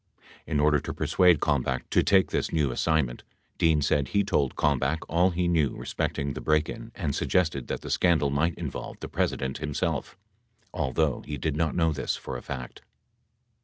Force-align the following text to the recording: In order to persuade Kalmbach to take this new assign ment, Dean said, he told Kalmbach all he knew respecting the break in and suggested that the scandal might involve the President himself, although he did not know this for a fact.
In 0.47 0.59
order 0.59 0.79
to 0.79 0.95
persuade 0.95 1.41
Kalmbach 1.41 1.87
to 1.91 2.01
take 2.01 2.31
this 2.31 2.51
new 2.51 2.71
assign 2.71 3.05
ment, 3.05 3.23
Dean 3.59 3.83
said, 3.83 4.07
he 4.07 4.23
told 4.23 4.55
Kalmbach 4.55 5.03
all 5.07 5.29
he 5.29 5.47
knew 5.47 5.75
respecting 5.75 6.33
the 6.33 6.41
break 6.41 6.67
in 6.67 6.91
and 6.95 7.13
suggested 7.13 7.67
that 7.67 7.81
the 7.81 7.91
scandal 7.91 8.31
might 8.31 8.55
involve 8.55 8.99
the 8.99 9.07
President 9.07 9.59
himself, 9.59 10.17
although 10.73 11.21
he 11.27 11.37
did 11.37 11.55
not 11.55 11.75
know 11.75 11.91
this 11.93 12.15
for 12.15 12.35
a 12.35 12.41
fact. 12.41 12.81